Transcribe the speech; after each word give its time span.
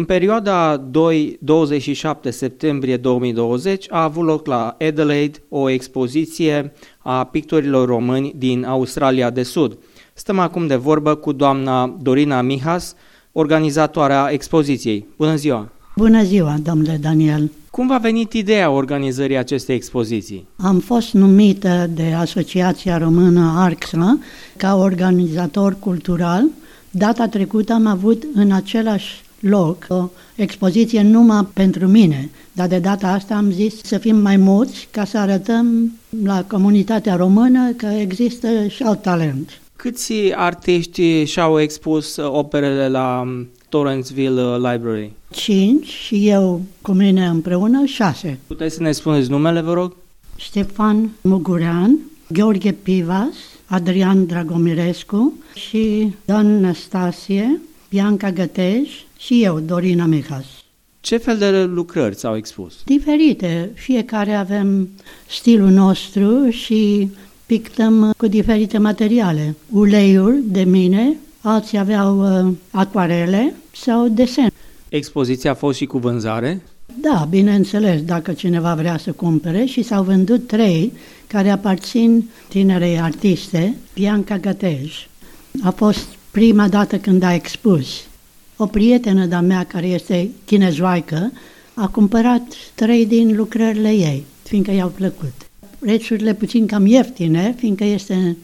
În 0.00 0.06
perioada 0.06 0.84
2-27 2.28 2.28
septembrie 2.28 2.96
2020 2.96 3.86
a 3.90 4.02
avut 4.02 4.24
loc 4.24 4.46
la 4.46 4.76
Adelaide 4.88 5.38
o 5.48 5.68
expoziție 5.68 6.72
a 6.98 7.24
pictorilor 7.24 7.88
români 7.88 8.34
din 8.36 8.64
Australia 8.64 9.30
de 9.30 9.42
Sud. 9.42 9.78
Stăm 10.12 10.38
acum 10.38 10.66
de 10.66 10.74
vorbă 10.74 11.14
cu 11.14 11.32
doamna 11.32 11.96
Dorina 12.02 12.40
Mihas, 12.40 12.94
organizatoarea 13.32 14.28
expoziției. 14.30 15.06
Bună 15.16 15.34
ziua! 15.34 15.68
Bună 15.96 16.22
ziua, 16.22 16.56
domnule 16.62 16.98
Daniel! 17.00 17.50
Cum 17.70 17.86
v-a 17.86 17.98
venit 17.98 18.32
ideea 18.32 18.70
organizării 18.70 19.36
acestei 19.36 19.74
expoziții? 19.74 20.46
Am 20.56 20.78
fost 20.78 21.12
numită 21.12 21.90
de 21.94 22.12
Asociația 22.12 22.98
Română 22.98 23.52
ARXA 23.56 24.18
ca 24.56 24.76
organizator 24.76 25.76
cultural. 25.78 26.44
Data 26.90 27.28
trecută 27.28 27.72
am 27.72 27.86
avut 27.86 28.22
în 28.34 28.52
același 28.52 29.28
loc 29.40 29.86
o 29.88 30.08
expoziție 30.34 31.02
numai 31.02 31.48
pentru 31.52 31.86
mine, 31.86 32.30
dar 32.52 32.66
de 32.68 32.78
data 32.78 33.08
asta 33.08 33.34
am 33.34 33.50
zis 33.50 33.82
să 33.82 33.98
fim 33.98 34.16
mai 34.16 34.36
mulți 34.36 34.88
ca 34.90 35.04
să 35.04 35.18
arătăm 35.18 35.92
la 36.24 36.44
comunitatea 36.44 37.16
română 37.16 37.72
că 37.76 37.86
există 37.86 38.48
și 38.68 38.82
alt 38.82 39.02
talent. 39.02 39.60
Câți 39.76 40.12
artiști 40.34 41.24
și-au 41.24 41.60
expus 41.60 42.16
operele 42.16 42.88
la 42.88 43.36
Torrentsville 43.68 44.56
Library? 44.56 45.12
Cinci 45.30 45.86
și 45.86 46.28
eu 46.28 46.60
cu 46.82 46.92
mine 46.92 47.26
împreună 47.26 47.84
șase. 47.84 48.38
Puteți 48.46 48.74
să 48.74 48.82
ne 48.82 48.92
spuneți 48.92 49.30
numele, 49.30 49.60
vă 49.60 49.72
rog? 49.72 49.96
Ștefan 50.36 51.10
Mugurean, 51.20 51.98
Gheorghe 52.28 52.72
Pivas, 52.72 53.34
Adrian 53.66 54.26
Dragomirescu 54.26 55.32
și 55.54 56.12
Dan 56.24 56.60
Nastasie, 56.60 57.60
Bianca 57.90 58.30
Gătej 58.30 58.88
și 59.18 59.42
eu, 59.42 59.60
Dorina 59.60 60.04
Mihas. 60.04 60.44
Ce 61.00 61.16
fel 61.16 61.38
de 61.38 61.64
lucrări 61.64 62.16
s-au 62.16 62.36
expus? 62.36 62.74
Diferite. 62.84 63.70
Fiecare 63.74 64.34
avem 64.34 64.88
stilul 65.28 65.68
nostru 65.68 66.50
și 66.50 67.10
pictăm 67.46 68.12
cu 68.16 68.26
diferite 68.26 68.78
materiale. 68.78 69.56
Uleiuri 69.70 70.42
de 70.44 70.62
mine, 70.62 71.16
alții 71.40 71.78
aveau 71.78 72.46
uh, 72.46 72.52
acuarele 72.70 73.54
sau 73.72 74.08
desen. 74.08 74.50
Expoziția 74.88 75.50
a 75.50 75.54
fost 75.54 75.76
și 75.76 75.86
cu 75.86 75.98
vânzare? 75.98 76.62
Da, 77.00 77.26
bineînțeles, 77.30 78.02
dacă 78.02 78.32
cineva 78.32 78.74
vrea 78.74 78.98
să 78.98 79.12
cumpere 79.12 79.64
și 79.64 79.82
s-au 79.82 80.02
vândut 80.02 80.46
trei 80.46 80.92
care 81.26 81.50
aparțin 81.50 82.28
tinerei 82.48 83.00
artiste, 83.00 83.76
Bianca 83.94 84.38
Gătej. 84.38 85.08
A 85.62 85.70
fost 85.70 86.06
prima 86.30 86.68
dată 86.68 86.98
când 86.98 87.22
a 87.22 87.34
expus. 87.34 87.86
O 88.56 88.66
prietenă 88.66 89.26
de-a 89.26 89.40
mea 89.40 89.64
care 89.64 89.86
este 89.86 90.30
chinezoaică 90.44 91.32
a 91.74 91.88
cumpărat 91.88 92.42
trei 92.74 93.06
din 93.06 93.36
lucrările 93.36 93.90
ei, 93.90 94.24
fiindcă 94.42 94.70
i-au 94.70 94.88
plăcut. 94.88 95.32
Prețurile 95.78 96.34
puțin 96.34 96.66
cam 96.66 96.86
ieftine, 96.86 97.54
fiindcă 97.58 97.84
este 97.84 98.36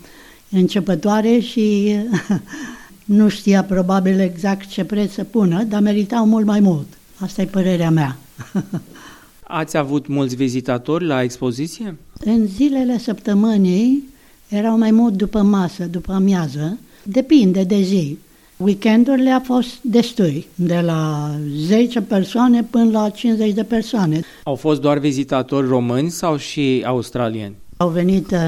începătoare 0.50 1.38
și 1.38 1.96
nu 3.04 3.28
știa 3.28 3.64
probabil 3.64 4.20
exact 4.20 4.66
ce 4.68 4.84
preț 4.84 5.12
să 5.12 5.24
pună, 5.24 5.62
dar 5.62 5.80
meritau 5.80 6.26
mult 6.26 6.46
mai 6.46 6.60
mult. 6.60 6.86
Asta 7.18 7.42
e 7.42 7.44
părerea 7.44 7.90
mea. 7.90 8.18
Ați 9.42 9.76
avut 9.76 10.06
mulți 10.06 10.36
vizitatori 10.36 11.04
la 11.04 11.22
expoziție? 11.22 11.96
În 12.24 12.46
zilele 12.46 12.98
săptămânii 12.98 14.02
erau 14.48 14.78
mai 14.78 14.90
mult 14.90 15.14
după 15.14 15.42
masă, 15.42 15.84
după 15.84 16.12
amiază, 16.12 16.78
depinde 17.06 17.62
de 17.62 17.80
zi. 17.80 18.18
Weekendurile 18.56 19.30
a 19.30 19.40
fost 19.40 19.82
destui, 19.82 20.46
de 20.54 20.80
la 20.84 21.30
10 21.56 22.00
persoane 22.00 22.62
până 22.62 22.90
la 22.90 23.08
50 23.08 23.52
de 23.52 23.62
persoane. 23.62 24.20
Au 24.42 24.54
fost 24.54 24.80
doar 24.80 24.98
vizitatori 24.98 25.66
români 25.66 26.10
sau 26.10 26.36
și 26.36 26.82
australieni? 26.86 27.54
Au 27.76 27.88
venit 27.88 28.30
uh, 28.30 28.38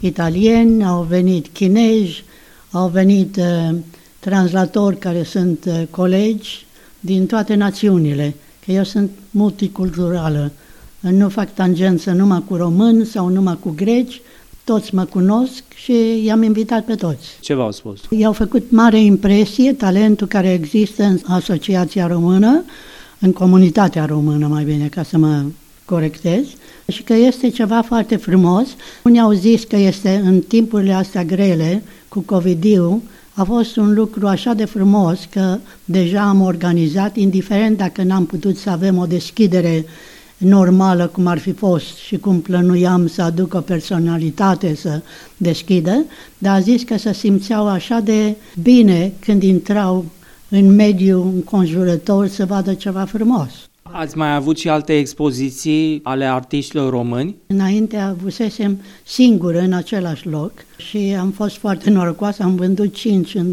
italieni, 0.00 0.84
au 0.84 1.02
venit 1.02 1.46
chinezi, 1.46 2.24
au 2.70 2.88
venit 2.88 3.36
uh, 3.36 3.76
translatori 4.18 4.98
care 4.98 5.22
sunt 5.22 5.64
uh, 5.66 5.82
colegi 5.90 6.66
din 7.00 7.26
toate 7.26 7.54
națiunile, 7.54 8.34
că 8.64 8.72
eu 8.72 8.84
sunt 8.84 9.10
multiculturală. 9.30 10.52
Nu 11.00 11.28
fac 11.28 11.54
tangență 11.54 12.12
numai 12.12 12.42
cu 12.48 12.56
români 12.56 13.06
sau 13.06 13.28
numai 13.28 13.58
cu 13.60 13.72
greci, 13.76 14.20
toți 14.68 14.94
mă 14.94 15.04
cunosc 15.04 15.62
și 15.74 16.24
i-am 16.24 16.42
invitat 16.42 16.84
pe 16.84 16.94
toți. 16.94 17.26
Ce 17.40 17.54
v-au 17.54 17.72
spus? 17.72 18.00
I-au 18.10 18.32
făcut 18.32 18.70
mare 18.70 19.00
impresie 19.00 19.72
talentul 19.72 20.26
care 20.26 20.52
există 20.52 21.02
în 21.02 21.18
Asociația 21.26 22.06
Română, 22.06 22.64
în 23.18 23.32
comunitatea 23.32 24.04
română 24.04 24.46
mai 24.46 24.64
bine, 24.64 24.86
ca 24.86 25.02
să 25.02 25.18
mă 25.18 25.42
corectez, 25.84 26.44
și 26.88 27.02
că 27.02 27.14
este 27.14 27.48
ceva 27.48 27.82
foarte 27.82 28.16
frumos. 28.16 28.66
Unii 29.04 29.20
au 29.20 29.32
zis 29.32 29.64
că 29.64 29.76
este 29.76 30.22
în 30.24 30.40
timpurile 30.40 30.92
astea 30.92 31.24
grele, 31.24 31.82
cu 32.08 32.20
covid 32.20 32.64
a 33.34 33.44
fost 33.44 33.76
un 33.76 33.94
lucru 33.94 34.26
așa 34.26 34.52
de 34.52 34.64
frumos 34.64 35.18
că 35.30 35.58
deja 35.84 36.22
am 36.22 36.40
organizat, 36.40 37.16
indiferent 37.16 37.76
dacă 37.76 38.02
n-am 38.02 38.26
putut 38.26 38.56
să 38.56 38.70
avem 38.70 38.98
o 38.98 39.06
deschidere 39.06 39.84
normală 40.38 41.06
cum 41.06 41.26
ar 41.26 41.38
fi 41.38 41.52
fost 41.52 41.96
și 41.96 42.16
cum 42.16 42.40
plănuiam 42.40 43.06
să 43.06 43.22
aduc 43.22 43.54
o 43.54 43.60
personalitate 43.60 44.74
să 44.74 45.00
deschidă, 45.36 46.04
dar 46.38 46.54
a 46.54 46.60
zis 46.60 46.82
că 46.82 46.96
se 46.98 47.12
simțeau 47.12 47.68
așa 47.68 48.00
de 48.00 48.34
bine 48.62 49.12
când 49.20 49.42
intrau 49.42 50.04
în 50.48 50.74
mediul 50.74 51.30
înconjurător 51.34 52.26
să 52.26 52.44
vadă 52.44 52.74
ceva 52.74 53.04
frumos. 53.04 53.50
Ați 53.82 54.16
mai 54.16 54.34
avut 54.34 54.58
și 54.58 54.68
alte 54.68 54.98
expoziții 54.98 56.00
ale 56.02 56.24
artiștilor 56.24 56.90
români? 56.90 57.36
Înainte 57.46 57.96
avusesem 57.96 58.80
singur 59.04 59.54
în 59.54 59.72
același 59.72 60.28
loc 60.28 60.52
și 60.76 61.16
am 61.18 61.30
fost 61.30 61.56
foarte 61.56 61.90
norocoasă, 61.90 62.42
am 62.42 62.54
vândut 62.54 62.94
cinci 62.94 63.34
în 63.34 63.46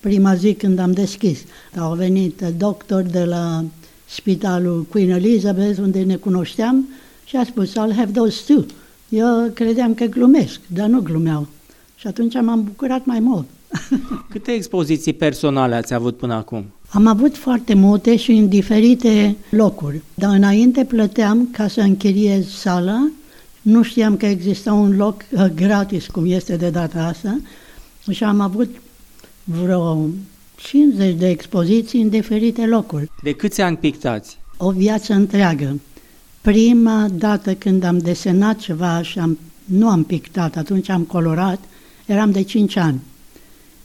prima 0.00 0.34
zi 0.34 0.54
când 0.54 0.78
am 0.78 0.92
deschis. 0.92 1.38
Au 1.78 1.94
venit 1.94 2.44
doctori 2.56 3.10
de 3.10 3.24
la 3.24 3.64
spitalul 4.06 4.86
Queen 4.88 5.10
Elizabeth, 5.10 5.78
unde 5.78 6.02
ne 6.02 6.16
cunoșteam, 6.16 6.88
și 7.24 7.36
a 7.36 7.44
spus, 7.44 7.70
I'll 7.70 7.96
have 7.96 8.10
those 8.12 8.52
too. 8.52 8.64
Eu 9.08 9.50
credeam 9.54 9.94
că 9.94 10.04
glumesc, 10.04 10.60
dar 10.66 10.88
nu 10.88 11.00
glumeau. 11.00 11.46
Și 11.96 12.06
atunci 12.06 12.34
m-am 12.34 12.64
bucurat 12.64 13.04
mai 13.04 13.20
mult. 13.20 13.46
Câte 14.30 14.50
expoziții 14.50 15.12
personale 15.12 15.74
ați 15.74 15.94
avut 15.94 16.16
până 16.16 16.34
acum? 16.34 16.64
Am 16.88 17.06
avut 17.06 17.36
foarte 17.36 17.74
multe 17.74 18.16
și 18.16 18.30
în 18.30 18.48
diferite 18.48 19.36
locuri, 19.50 20.02
dar 20.14 20.34
înainte 20.34 20.84
plăteam 20.84 21.48
ca 21.52 21.68
să 21.68 21.80
închiriez 21.80 22.48
sala, 22.48 23.10
nu 23.62 23.82
știam 23.82 24.16
că 24.16 24.26
exista 24.26 24.72
un 24.72 24.96
loc 24.96 25.24
uh, 25.30 25.44
gratis, 25.54 26.06
cum 26.06 26.30
este 26.30 26.56
de 26.56 26.70
data 26.70 27.04
asta, 27.04 27.40
și 28.10 28.24
am 28.24 28.40
avut 28.40 28.76
vreo 29.44 30.08
50 30.56 31.14
de 31.14 31.28
expoziții 31.28 32.00
în 32.00 32.08
diferite 32.08 32.66
locuri. 32.66 33.10
De 33.22 33.32
câți 33.32 33.60
ani 33.60 33.76
pictați? 33.76 34.38
O 34.56 34.70
viață 34.70 35.12
întreagă. 35.12 35.80
Prima 36.40 37.08
dată 37.12 37.54
când 37.54 37.82
am 37.82 37.98
desenat 37.98 38.58
ceva 38.58 39.02
și 39.02 39.18
am, 39.18 39.38
nu 39.64 39.88
am 39.88 40.04
pictat, 40.04 40.56
atunci 40.56 40.88
am 40.88 41.02
colorat, 41.02 41.60
eram 42.06 42.30
de 42.30 42.42
5 42.42 42.76
ani. 42.76 43.00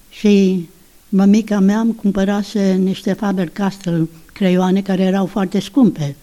Și 0.10 0.66
mămica 1.10 1.60
mea 1.60 1.80
îmi 1.80 1.96
cumpărase 1.96 2.74
niște 2.74 3.14
Faber-Castell 3.14 4.10
creioane 4.34 4.82
care 4.82 5.04
erau 5.04 5.26
foarte 5.26 5.60
scumpe. 5.60 6.16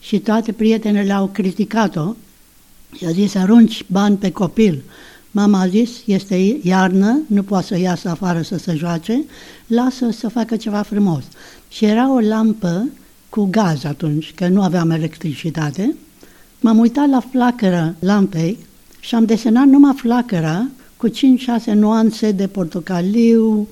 Și 0.00 0.18
toate 0.18 0.52
prietenele 0.52 1.12
au 1.12 1.26
criticat-o 1.26 2.14
și 2.96 3.04
a 3.04 3.10
zis, 3.10 3.34
arunci 3.34 3.84
bani 3.86 4.16
pe 4.16 4.30
copil. 4.30 4.82
Mama 5.30 5.60
a 5.60 5.66
zis, 5.66 5.90
este 6.04 6.58
iarnă, 6.62 7.20
nu 7.26 7.42
poate 7.42 7.66
să 7.66 7.78
iasă 7.78 8.08
afară 8.08 8.42
să 8.42 8.58
se 8.58 8.74
joace, 8.74 9.24
lasă 9.66 10.10
să 10.10 10.28
facă 10.28 10.56
ceva 10.56 10.82
frumos. 10.82 11.24
Și 11.68 11.84
era 11.84 12.12
o 12.12 12.20
lampă 12.20 12.88
cu 13.28 13.48
gaz 13.50 13.84
atunci, 13.84 14.32
că 14.34 14.48
nu 14.48 14.62
aveam 14.62 14.90
electricitate. 14.90 15.96
M-am 16.60 16.78
uitat 16.78 17.08
la 17.08 17.20
flacăra 17.20 17.94
lampei 17.98 18.58
și 19.00 19.14
am 19.14 19.24
desenat 19.24 19.66
numai 19.66 19.94
flacăra 19.96 20.66
cu 20.96 21.08
5-6 21.08 21.12
nuanțe 21.74 22.32
de 22.32 22.46
portocaliu 22.46 23.68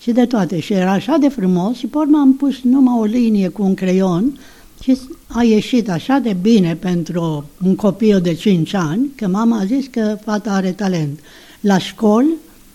și 0.00 0.12
de 0.12 0.26
toate. 0.26 0.60
Și 0.60 0.72
era 0.72 0.92
așa 0.92 1.16
de 1.16 1.28
frumos 1.28 1.76
și 1.76 1.86
pe 1.86 1.96
urmă 1.96 2.18
am 2.18 2.34
pus 2.34 2.62
numai 2.62 2.98
o 2.98 3.04
linie 3.04 3.48
cu 3.48 3.62
un 3.62 3.74
creion 3.74 4.38
și 4.82 4.98
a 5.26 5.42
ieșit 5.42 5.90
așa 5.90 6.18
de 6.18 6.36
bine 6.40 6.74
pentru 6.74 7.44
un 7.64 7.76
copil 7.76 8.20
de 8.20 8.34
5 8.34 8.74
ani, 8.74 9.10
că 9.16 9.28
mama 9.28 9.58
a 9.58 9.64
zis 9.64 9.86
că 9.86 10.18
fata 10.24 10.52
are 10.52 10.72
talent. 10.72 11.18
La 11.60 11.78
școli 11.78 12.28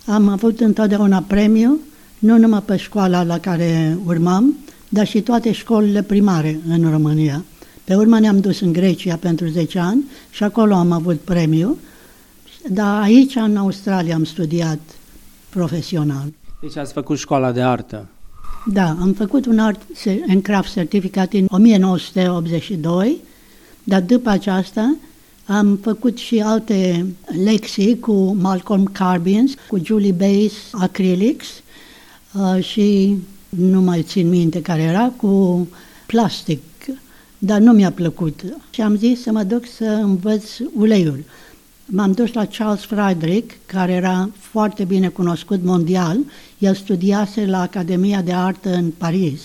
am 0.05 0.27
avut 0.27 0.59
întotdeauna 0.59 1.23
premiu, 1.27 1.79
nu 2.19 2.37
numai 2.37 2.61
pe 2.61 2.77
școala 2.77 3.23
la 3.23 3.39
care 3.39 3.97
urmam, 4.05 4.57
dar 4.89 5.07
și 5.07 5.21
toate 5.21 5.51
școlile 5.51 6.01
primare 6.01 6.59
în 6.69 6.89
România. 6.89 7.43
Pe 7.83 7.95
urmă 7.95 8.19
ne-am 8.19 8.39
dus 8.39 8.59
în 8.59 8.73
Grecia 8.73 9.15
pentru 9.15 9.47
10 9.47 9.79
ani 9.79 10.03
și 10.29 10.43
acolo 10.43 10.73
am 10.73 10.91
avut 10.91 11.19
premiu, 11.19 11.77
dar 12.69 13.01
aici, 13.01 13.35
în 13.35 13.57
Australia, 13.57 14.15
am 14.15 14.23
studiat 14.23 14.79
profesional. 15.49 16.33
Deci 16.61 16.77
ați 16.77 16.93
făcut 16.93 17.17
școala 17.17 17.51
de 17.51 17.61
artă. 17.61 18.07
Da, 18.71 18.97
am 18.99 19.13
făcut 19.13 19.45
un 19.45 19.59
art 19.59 19.81
and 20.29 20.41
craft 20.41 20.73
certificat 20.73 21.33
în 21.33 21.45
1982, 21.49 23.21
dar 23.83 24.01
după 24.01 24.29
aceasta 24.29 24.95
am 25.45 25.79
făcut 25.81 26.17
și 26.17 26.39
alte 26.39 27.05
lecții 27.43 27.99
cu 27.99 28.37
Malcolm 28.39 28.83
Carbins, 28.83 29.53
cu 29.67 29.79
Julie 29.83 30.11
Bass 30.11 30.53
Acrylics 30.71 31.47
uh, 32.33 32.63
și 32.63 33.15
nu 33.49 33.81
mai 33.81 34.01
țin 34.01 34.29
minte 34.29 34.61
care 34.61 34.81
era, 34.81 35.11
cu 35.17 35.67
plastic, 36.05 36.61
dar 37.37 37.59
nu 37.59 37.71
mi-a 37.71 37.91
plăcut. 37.91 38.41
Și 38.69 38.81
am 38.81 38.95
zis 38.95 39.21
să 39.21 39.31
mă 39.31 39.43
duc 39.43 39.65
să 39.67 39.85
învăț 39.85 40.43
uleiul. 40.73 41.23
M-am 41.89 42.11
dus 42.11 42.33
la 42.33 42.45
Charles 42.45 42.85
Friedrich, 42.85 43.53
care 43.65 43.91
era 43.91 44.29
foarte 44.39 44.83
bine 44.83 45.07
cunoscut 45.07 45.63
mondial. 45.63 46.17
El 46.57 46.75
studiase 46.75 47.45
la 47.45 47.61
Academia 47.61 48.21
de 48.21 48.33
Artă 48.33 48.73
în 48.73 48.91
Paris 48.97 49.41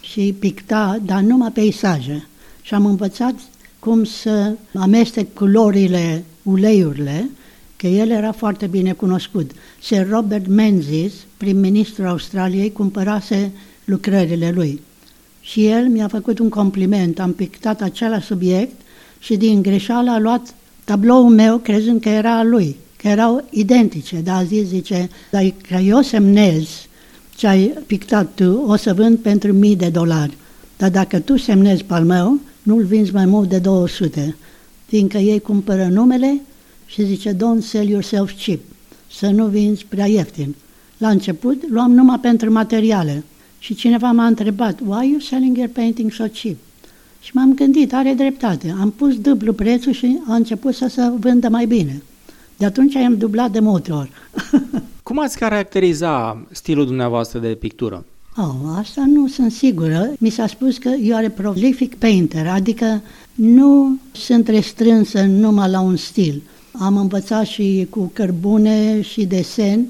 și 0.00 0.34
picta, 0.38 0.98
dar 1.04 1.20
numai 1.20 1.50
peisaje. 1.50 2.26
Și 2.62 2.74
am 2.74 2.86
învățat 2.86 3.34
cum 3.78 4.04
să 4.04 4.52
amestec 4.74 5.34
culorile, 5.34 6.24
uleiurile, 6.42 7.30
că 7.76 7.86
el 7.86 8.10
era 8.10 8.32
foarte 8.32 8.66
bine 8.66 8.92
cunoscut. 8.92 9.50
Sir 9.82 10.08
Robert 10.08 10.46
Menzies, 10.46 11.12
prim-ministrul 11.36 12.06
Australiei, 12.06 12.72
cumpărase 12.72 13.52
lucrările 13.84 14.50
lui. 14.54 14.80
Și 15.40 15.66
el 15.66 15.88
mi-a 15.88 16.08
făcut 16.08 16.38
un 16.38 16.48
compliment, 16.48 17.20
am 17.20 17.32
pictat 17.32 17.80
același 17.80 18.26
subiect 18.26 18.80
și 19.18 19.36
din 19.36 19.62
greșeală 19.62 20.10
a 20.10 20.18
luat 20.18 20.54
tabloul 20.88 21.28
meu 21.28 21.58
crezând 21.58 22.00
că 22.00 22.08
era 22.08 22.38
al 22.38 22.48
lui, 22.48 22.76
că 22.96 23.08
erau 23.08 23.44
identice, 23.50 24.20
dar 24.24 24.36
a 24.36 24.44
zis, 24.44 24.66
zice, 24.66 25.08
dar 25.30 25.52
că 25.68 25.74
eu 25.74 26.00
semnez 26.00 26.68
ce 27.36 27.46
ai 27.46 27.74
pictat 27.86 28.34
tu, 28.34 28.64
o 28.66 28.76
să 28.76 28.94
vând 28.94 29.18
pentru 29.18 29.52
mii 29.52 29.76
de 29.76 29.88
dolari. 29.88 30.36
Dar 30.76 30.90
dacă 30.90 31.18
tu 31.18 31.36
semnezi 31.36 31.84
pe 31.84 31.94
al 31.94 32.04
meu, 32.04 32.40
nu-l 32.62 32.84
vinzi 32.84 33.12
mai 33.12 33.26
mult 33.26 33.48
de 33.48 33.58
200, 33.58 34.36
fiindcă 34.86 35.18
ei 35.18 35.40
cumpără 35.40 35.88
numele 35.90 36.40
și 36.86 37.04
zice, 37.04 37.32
don't 37.32 37.62
sell 37.62 37.88
yourself 37.88 38.32
cheap, 38.44 38.60
să 39.10 39.26
nu 39.26 39.46
vinzi 39.46 39.86
prea 39.88 40.06
ieftin. 40.06 40.54
La 40.98 41.08
început 41.08 41.70
luam 41.70 41.92
numai 41.92 42.18
pentru 42.20 42.52
materiale 42.52 43.24
și 43.58 43.74
cineva 43.74 44.10
m-a 44.10 44.26
întrebat, 44.26 44.80
why 44.80 44.96
are 44.96 45.06
you 45.06 45.18
selling 45.18 45.56
your 45.56 45.70
painting 45.72 46.12
so 46.12 46.24
cheap? 46.42 46.56
Și 47.20 47.30
m-am 47.34 47.54
gândit, 47.54 47.94
are 47.94 48.12
dreptate. 48.12 48.74
Am 48.80 48.90
pus 48.90 49.20
dublu 49.20 49.52
prețul 49.52 49.92
și 49.92 50.18
a 50.26 50.34
început 50.34 50.74
să 50.74 50.86
se 50.88 51.02
vândă 51.18 51.48
mai 51.48 51.66
bine. 51.66 52.02
De 52.56 52.64
atunci 52.64 52.94
am 52.94 53.16
dublat 53.16 53.50
de 53.50 53.60
multe 53.60 53.92
ori. 53.92 54.10
Cum 55.02 55.18
ați 55.18 55.38
caracteriza 55.38 56.42
stilul 56.50 56.86
dumneavoastră 56.86 57.38
de 57.38 57.48
pictură? 57.48 58.04
Oh, 58.36 58.54
asta 58.78 59.04
nu 59.06 59.28
sunt 59.28 59.52
sigură. 59.52 60.12
Mi 60.18 60.30
s-a 60.30 60.46
spus 60.46 60.78
că 60.78 60.88
eu 60.88 61.16
are 61.16 61.28
prolific 61.28 61.94
painter, 61.94 62.46
adică 62.46 63.02
nu 63.34 63.98
sunt 64.12 64.48
restrânsă 64.48 65.22
numai 65.22 65.70
la 65.70 65.80
un 65.80 65.96
stil. 65.96 66.42
Am 66.72 66.96
învățat 66.96 67.46
și 67.46 67.86
cu 67.90 68.10
cărbune 68.14 69.00
și 69.00 69.24
desen. 69.24 69.86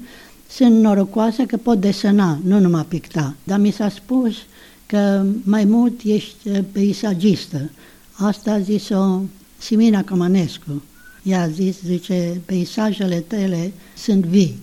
Sunt 0.49 0.81
norocoasă 0.81 1.43
că 1.43 1.57
pot 1.57 1.79
desena, 1.79 2.39
nu 2.45 2.59
numai 2.59 2.85
picta. 2.87 3.35
Dar 3.43 3.59
mi 3.59 3.71
s-a 3.71 3.89
spus 3.89 4.35
că 4.89 5.25
mai 5.43 5.65
mult 5.65 6.01
ești 6.03 6.49
peisagistă. 6.71 7.69
Asta 8.11 8.51
a 8.51 8.59
zis-o 8.59 9.21
Simina 9.57 10.03
Comănescu. 10.03 10.83
Ea 11.23 11.41
a 11.41 11.47
zis, 11.47 11.81
zice, 11.85 12.41
peisajele 12.45 13.23
tale 13.27 13.71
sunt 13.97 14.25
vii. 14.25 14.57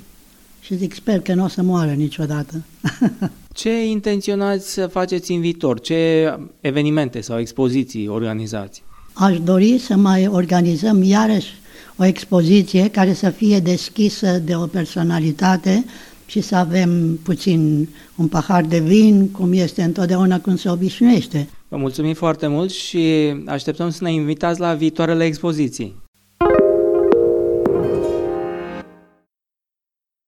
Și 0.61 0.77
zic, 0.77 0.95
sper 0.95 1.21
că 1.21 1.35
nu 1.35 1.45
o 1.45 1.49
să 1.49 1.63
moară 1.63 1.91
niciodată. 1.91 2.63
Ce 3.53 3.87
intenționați 3.87 4.73
să 4.73 4.87
faceți 4.87 5.33
în 5.33 5.41
viitor? 5.41 5.81
Ce 5.81 6.33
evenimente 6.61 7.21
sau 7.21 7.39
expoziții 7.39 8.09
organizați? 8.09 8.83
Aș 9.13 9.41
dori 9.41 9.79
să 9.79 9.97
mai 9.97 10.27
organizăm 10.27 11.03
iarăși 11.03 11.55
o 11.97 12.05
expoziție 12.05 12.91
care 12.91 13.13
să 13.13 13.31
fie 13.31 13.59
deschisă 13.59 14.39
de 14.39 14.57
o 14.57 14.67
personalitate 14.67 15.85
și 16.27 16.41
să 16.41 16.57
avem 16.57 17.19
puțin 17.23 17.89
un 18.17 18.29
pahar 18.29 18.65
de 18.65 18.79
vin, 18.79 19.31
cum 19.31 19.53
este 19.53 19.83
întotdeauna 19.83 20.41
cum 20.41 20.57
se 20.57 20.71
obișnuiește. 20.71 21.49
Vă 21.69 21.77
mulțumim 21.77 22.15
foarte 22.15 22.47
mult 22.47 22.71
și 22.71 23.35
așteptăm 23.47 23.91
să 23.91 24.05
ne 24.05 24.13
invitați 24.13 24.61
la 24.61 24.75
viitoarele 24.75 25.25
expoziții. 25.25 25.95